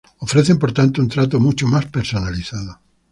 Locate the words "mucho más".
1.39-1.85